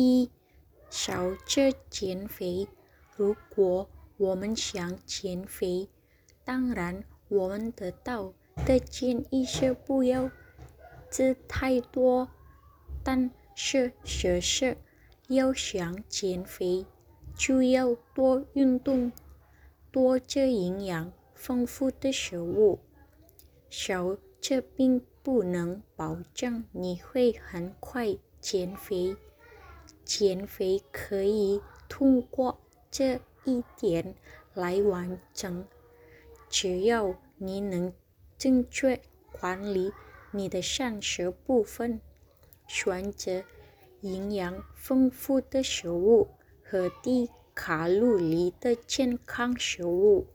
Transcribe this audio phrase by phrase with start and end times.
[0.00, 0.30] 一，
[0.88, 2.68] 少吃减肥。
[3.16, 5.88] 如果我们想减肥，
[6.44, 8.32] 当然我们得到
[8.64, 10.30] 的建议是不要
[11.10, 12.28] 吃太多，
[13.02, 14.76] 但是确实
[15.26, 16.86] 要想减肥，
[17.34, 19.10] 就要多运动，
[19.90, 22.78] 多吃营养丰富的食物。
[23.68, 29.16] 少吃并不能保证你会很快减肥。
[30.08, 32.58] 减肥可以通过
[32.90, 34.14] 这一点
[34.54, 35.66] 来完成，
[36.48, 37.92] 只要你能
[38.38, 39.02] 正确
[39.38, 39.92] 管理
[40.30, 42.00] 你的膳食部分，
[42.66, 43.44] 选择
[44.00, 46.26] 营养丰富的食物
[46.64, 50.26] 和低卡路里的健康食物。